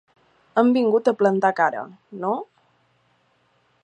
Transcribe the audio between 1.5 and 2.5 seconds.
cara, ¿no?